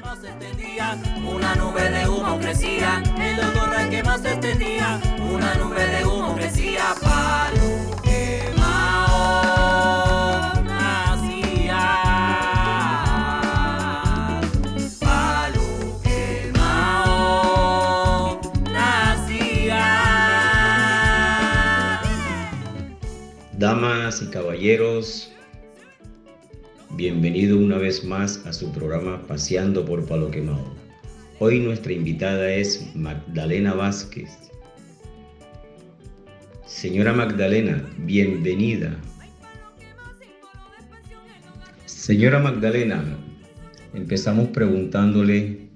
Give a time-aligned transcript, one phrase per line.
[0.00, 4.98] más se extendía, una nube de humo crecía, el olor a que más se extendía,
[5.18, 9.42] una nube de humo crecía, palo quemao
[10.64, 11.82] nacía,
[14.98, 17.20] palo quemao
[18.70, 19.84] nacía.
[23.52, 25.35] Damas y caballeros,
[26.94, 30.64] bienvenido una vez más a su programa Paseando por Palo Quemado.
[31.38, 34.30] Hoy nuestra invitada es Magdalena Vázquez.
[36.64, 38.96] Señora Magdalena, bienvenida.
[41.84, 43.04] Señora Magdalena,
[43.92, 45.68] empezamos preguntándole,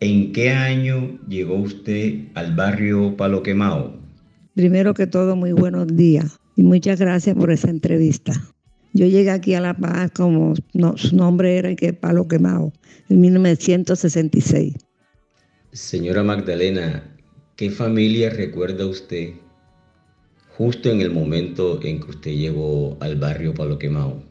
[0.00, 3.98] ¿en qué año llegó usted al barrio Palo Quemado?
[4.54, 8.32] Primero que todo, muy buenos días y muchas gracias por esa entrevista.
[8.96, 12.72] Yo llegué aquí a La Paz como no, su nombre era que Palo Quemado,
[13.10, 14.74] en 1966.
[15.72, 17.04] Señora Magdalena,
[17.56, 19.34] ¿qué familia recuerda usted
[20.56, 24.22] justo en el momento en que usted llegó al barrio Palo Quemado?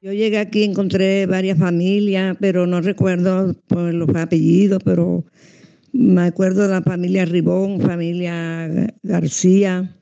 [0.00, 5.24] Yo llegué aquí, encontré varias familias, pero no recuerdo por los apellidos, pero
[5.92, 8.68] me acuerdo de la familia Ribón, familia
[9.04, 9.96] García,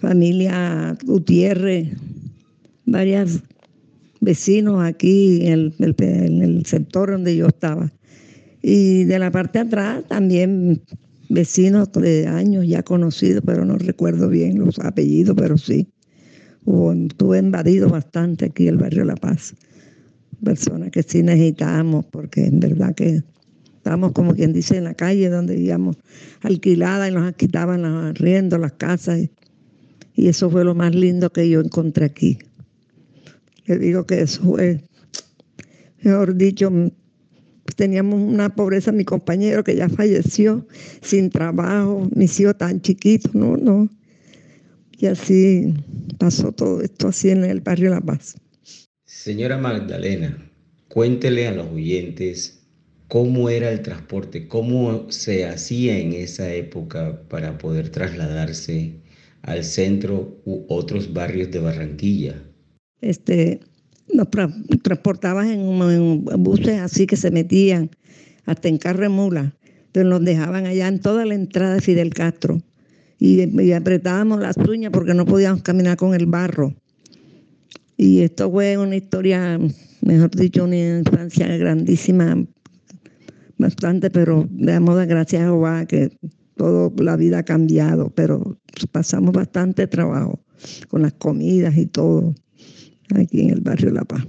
[0.00, 1.96] familia Gutiérrez,
[2.86, 3.42] varios
[4.20, 7.92] vecinos aquí en el, en el sector donde yo estaba.
[8.62, 10.82] Y de la parte de atrás también
[11.28, 15.88] vecinos de años ya conocidos, pero no recuerdo bien los apellidos, pero sí.
[16.64, 19.54] Hubo, estuve invadido bastante aquí el barrio La Paz.
[20.42, 23.22] Personas que sí necesitábamos, porque en verdad que
[23.76, 25.96] estábamos como quien dice en la calle donde vivíamos
[26.40, 29.28] alquilada y nos quitaban los arriendos, las casas.
[30.14, 32.38] Y eso fue lo más lindo que yo encontré aquí.
[33.66, 34.80] Le digo que eso fue,
[36.02, 36.70] mejor dicho,
[37.76, 40.66] teníamos una pobreza, mi compañero que ya falleció,
[41.02, 43.88] sin trabajo, mis hijos tan chiquitos, no, no.
[44.98, 45.74] Y así
[46.18, 48.36] pasó todo esto así en el barrio La Paz.
[49.04, 50.50] Señora Magdalena,
[50.88, 52.60] cuéntele a los oyentes
[53.08, 59.00] cómo era el transporte, cómo se hacía en esa época para poder trasladarse
[59.42, 62.42] al centro u otros barrios de Barranquilla.
[63.04, 63.60] Este,
[64.12, 67.90] nos tra- transportaban en, buses así que se metían
[68.46, 69.54] hasta en carro mula.
[69.86, 72.62] Entonces nos dejaban allá en toda la entrada de Fidel Castro.
[73.18, 76.74] Y, y apretábamos las uñas porque no podíamos caminar con el barro.
[77.96, 79.58] Y esto fue una historia,
[80.00, 82.44] mejor dicho, una infancia grandísima,
[83.56, 86.10] bastante, pero damos las gracias a Jehová que
[86.56, 88.58] toda la vida ha cambiado, pero
[88.90, 90.40] pasamos bastante trabajo
[90.88, 92.34] con las comidas y todo
[93.14, 94.24] aquí en el barrio La Paz.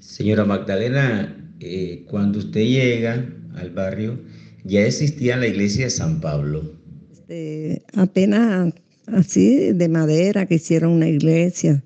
[0.00, 3.26] Señora Magdalena, eh, cuando usted llega
[3.56, 4.18] al barrio,
[4.64, 6.62] ya existía la iglesia de San Pablo.
[7.10, 8.74] Este, apenas
[9.06, 11.82] así de madera que hicieron una iglesia.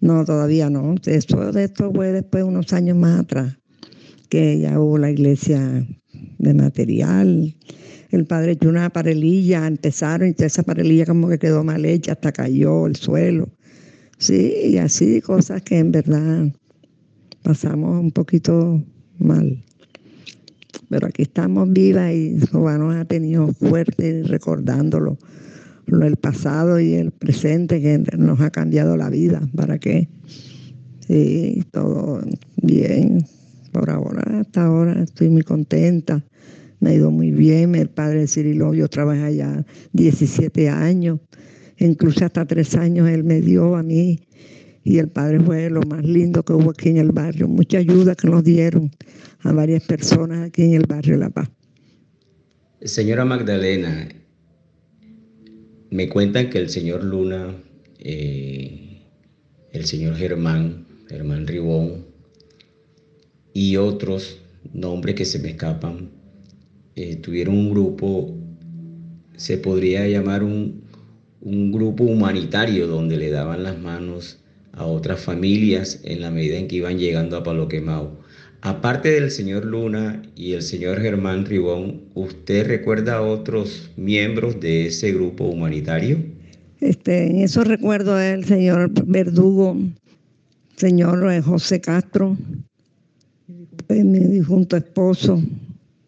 [0.00, 0.94] No, todavía no.
[1.06, 3.56] Esto, esto fue después unos años más atrás,
[4.28, 5.86] que ya hubo la iglesia
[6.38, 7.54] de material.
[8.10, 12.32] El padre echó una parelilla, empezaron y esa parelilla como que quedó mal hecha, hasta
[12.32, 13.48] cayó el suelo.
[14.18, 16.52] Sí, y así cosas que en verdad
[17.42, 18.82] pasamos un poquito
[19.18, 19.62] mal.
[20.88, 25.18] Pero aquí estamos vivas y Jehová nos ha tenido fuerte recordándolo,
[25.86, 29.40] lo del pasado y el presente que nos ha cambiado la vida.
[29.56, 30.08] ¿Para qué?
[31.06, 32.20] Sí, todo
[32.56, 33.24] bien.
[33.72, 36.22] Por ahora, hasta ahora estoy muy contenta.
[36.80, 37.74] Me ha ido muy bien.
[37.74, 41.20] El padre Cirilo, yo trabajé allá 17 años.
[41.82, 44.20] Incluso hasta tres años él me dio a mí.
[44.84, 47.48] Y el padre fue lo más lindo que hubo aquí en el barrio.
[47.48, 48.90] Mucha ayuda que nos dieron
[49.40, 51.50] a varias personas aquí en el barrio La Paz.
[52.82, 54.08] Señora Magdalena,
[55.90, 57.54] me cuentan que el señor Luna,
[57.98, 59.02] eh,
[59.72, 62.06] el señor Germán, Germán Ribón
[63.54, 64.40] y otros
[64.72, 66.10] nombres que se me escapan,
[66.96, 68.36] eh, tuvieron un grupo,
[69.36, 70.81] se podría llamar un,
[71.42, 74.38] un grupo humanitario donde le daban las manos
[74.72, 78.20] a otras familias en la medida en que iban llegando a Palo Quemado.
[78.62, 84.86] Aparte del señor Luna y el señor Germán Ribón, ¿usted recuerda a otros miembros de
[84.86, 86.18] ese grupo humanitario?
[86.80, 89.76] Este, en eso recuerdo el señor Verdugo,
[90.76, 92.36] señor eh, José Castro,
[93.88, 95.42] eh, mi difunto esposo,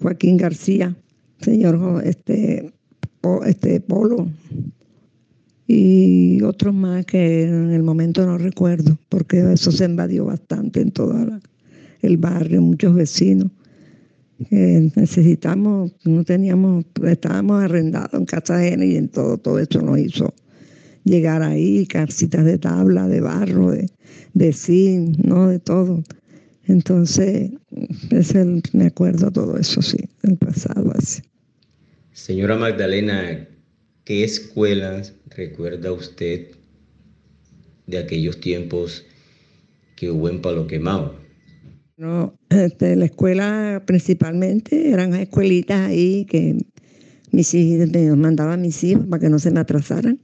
[0.00, 0.94] Joaquín García,
[1.40, 2.72] señor este,
[3.46, 4.28] este Polo,
[5.66, 10.90] y otros más que en el momento no recuerdo, porque eso se invadió bastante en
[10.90, 11.16] todo
[12.02, 13.50] el barrio, muchos vecinos.
[14.50, 20.34] necesitamos, no teníamos, estábamos arrendados en casa ajena y en todo, todo esto nos hizo
[21.04, 23.88] llegar ahí, casitas de tabla, de barro, de,
[24.34, 25.48] de zinc, ¿no?
[25.48, 26.02] De todo.
[26.66, 27.50] Entonces,
[28.10, 31.22] es el, me acuerdo todo eso, sí, del pasado así.
[32.12, 33.46] Señora Magdalena,
[34.04, 36.48] ¿qué escuelas recuerda usted
[37.86, 39.04] de aquellos tiempos
[39.96, 41.14] que hubo en Palo Quemado?
[41.96, 46.56] No, este, la escuela principalmente eran escuelitas ahí que
[47.30, 50.18] mis hijos me mandaban mis hijos para que no se me atrasaran.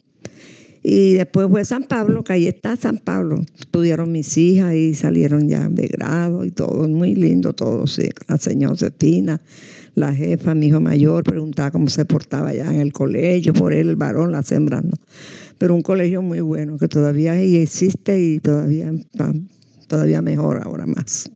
[0.83, 3.45] Y después fue San Pablo, que ahí está San Pablo.
[3.59, 7.85] Estudiaron mis hijas y salieron ya de grado y todo, muy lindo todo.
[8.29, 9.41] La señora Cepina,
[9.95, 13.91] la jefa, mi hijo mayor, preguntaba cómo se portaba ya en el colegio, por él,
[13.91, 14.97] el varón, la sembrando.
[15.59, 18.93] Pero un colegio muy bueno, que todavía existe y todavía,
[19.89, 21.31] todavía mejor ahora más.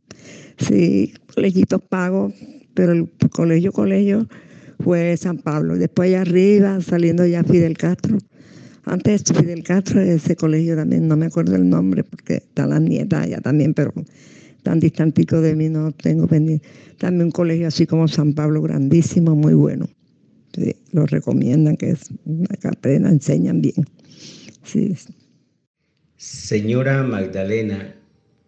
[0.57, 2.33] Sí, colegitos pagos,
[2.73, 4.27] pero el colegio, colegio
[4.79, 5.77] fue San Pablo.
[5.77, 8.17] Después allá arriba, saliendo ya Fidel Castro.
[8.85, 13.23] Antes Fidel Castro, ese colegio también, no me acuerdo el nombre porque están las nietas
[13.23, 13.93] allá también, pero
[14.65, 16.67] tan distantico de mí no tengo pendiente.
[16.97, 19.87] También un colegio así como San Pablo, grandísimo, muy bueno.
[20.91, 22.09] Lo recomiendan, que es
[22.59, 23.85] que aprendan, enseñan bien.
[24.63, 24.95] Sí.
[26.17, 27.93] Señora Magdalena,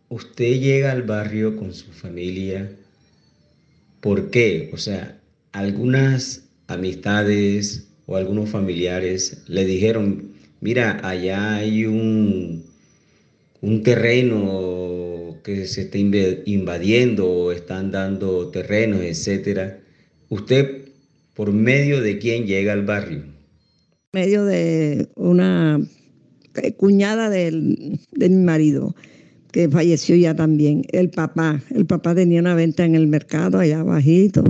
[0.10, 2.72] usted llega al barrio con su familia,
[4.02, 4.72] ¿por qué?
[4.74, 5.20] O sea,
[5.52, 10.32] algunas amistades o algunos familiares le dijeron,
[10.62, 12.64] mira, allá hay un,
[13.62, 14.87] un terreno
[15.48, 19.80] que se está invadiendo o están dando terrenos, etcétera.
[20.28, 20.90] ¿Usted
[21.34, 23.24] por medio de quién llega al barrio?
[24.12, 25.80] Medio de una
[26.76, 27.50] cuñada de
[28.30, 28.94] mi marido
[29.54, 31.64] que falleció ya también, el papá.
[31.74, 34.44] El papá tenía una venta en el mercado allá abajito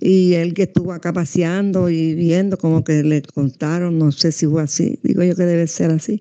[0.00, 4.46] y él que estuvo acá paseando y viendo como que le contaron, no sé si
[4.46, 6.20] fue así, digo yo que debe ser así.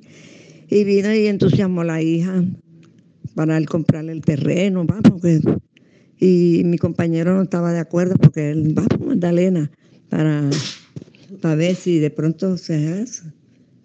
[0.70, 2.44] Y vino y entusiasmó a la hija
[3.36, 5.22] para él comprarle el terreno, vamos,
[6.18, 9.70] y mi compañero no estaba de acuerdo porque él, vamos, Magdalena,
[10.10, 10.50] para,
[11.42, 13.24] para ver si de pronto se hace.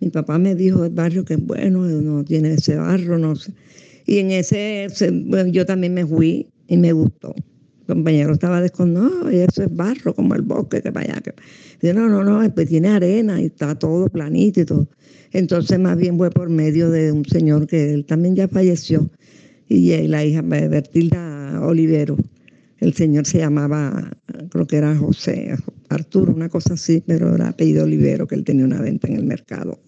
[0.00, 3.52] Mi papá me dijo el barrio que es bueno, no tiene ese barro, no sé.
[4.06, 4.87] Y en ese,
[5.50, 7.35] yo también me fui y me gustó.
[7.37, 11.20] El compañero estaba desconocido, no, y eso es barro, como el bosque que para allá.
[11.81, 11.93] Que...
[11.93, 14.88] no, no, no, pues tiene arena y está todo planito y todo.
[15.32, 19.11] Entonces, más bien fue por medio de un señor que él también ya falleció,
[19.70, 22.17] y la hija Bertilda Olivero.
[22.81, 24.11] El señor se llamaba,
[24.50, 25.55] creo que era José
[25.88, 29.25] Arturo, una cosa así, pero era apellido Olivero, que él tenía una venta en el
[29.25, 29.78] mercado.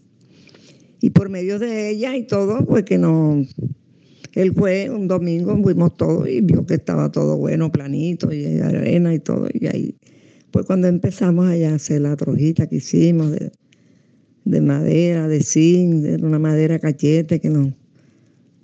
[1.01, 3.45] Y por medio de ella y todo, pues que no,
[4.35, 9.13] él fue un domingo, fuimos todos y vio que estaba todo bueno, planito y arena
[9.13, 9.49] y todo.
[9.53, 9.97] Y ahí,
[10.53, 13.33] pues cuando empezamos allá a hacer la trojita que hicimos
[14.45, 17.73] de, madera, de zinc, de una madera cachete que nos,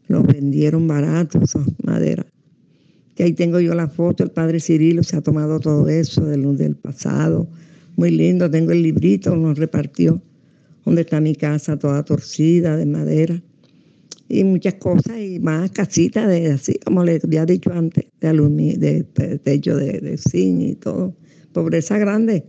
[0.08, 2.26] nos vendieron barato, esa madera.
[3.14, 6.56] Que ahí tengo yo la foto, el padre Cirilo se ha tomado todo eso del,
[6.56, 7.48] del pasado.
[7.96, 10.22] Muy lindo, tengo el librito, nos repartió,
[10.84, 13.42] donde está mi casa toda torcida de madera
[14.28, 18.78] y muchas cosas y más casitas de así como le había dicho antes de aluminio,
[18.78, 19.04] de,
[19.42, 21.16] techo de, de zinc y todo
[21.52, 22.44] pobreza grande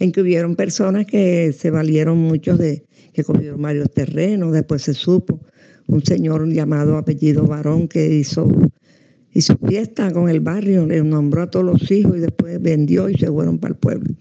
[0.00, 4.94] en que hubieron personas que se valieron mucho de que cogieron varios terrenos después se
[4.94, 5.40] supo
[5.90, 8.48] un señor llamado apellido varón que hizo
[9.32, 13.16] hizo fiesta con el barrio le nombró a todos los hijos y después vendió y
[13.16, 14.14] se fueron para el pueblo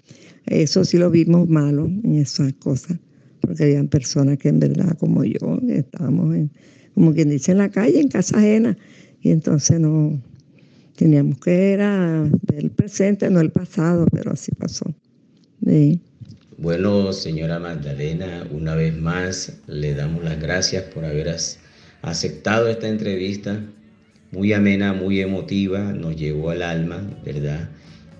[0.45, 2.97] eso sí lo vimos malo en esas cosas
[3.41, 6.51] porque habían personas que en verdad como yo estábamos en
[6.99, 8.77] como quien dice, en la calle, en casa ajena.
[9.21, 10.21] Y entonces no
[10.97, 14.93] teníamos que era del presente, no el pasado, pero así pasó.
[16.61, 21.33] Bueno, señora Magdalena, una vez más le damos las gracias por haber
[22.01, 23.63] aceptado esta entrevista,
[24.31, 27.69] muy amena, muy emotiva, nos llegó al alma, ¿verdad?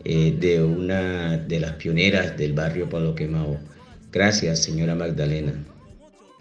[0.06, 3.60] Eh, de una de las pioneras del barrio Palo Quemao.
[4.14, 5.54] Gracias, señora Magdalena.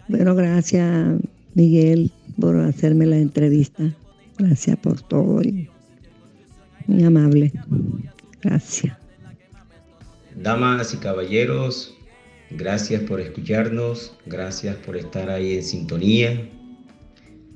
[0.07, 1.19] Bueno, gracias,
[1.53, 3.93] Miguel, por hacerme la entrevista.
[4.37, 5.41] Gracias por todo
[6.87, 7.51] muy amable.
[8.41, 8.98] Gracias.
[10.41, 11.97] Damas y caballeros,
[12.49, 16.49] gracias por escucharnos, gracias por estar ahí en sintonía.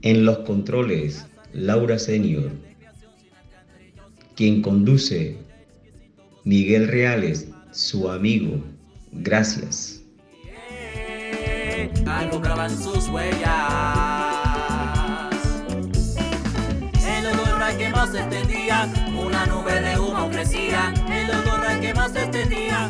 [0.01, 2.51] En los controles, Laura Senior.
[4.35, 5.37] Quien conduce,
[6.43, 8.61] Miguel Reales, su amigo.
[9.13, 10.03] Gracias.
[17.79, 18.87] En los más extendía,
[19.17, 20.93] una nube de humo crecía.
[21.09, 22.89] El olor a más se extendía,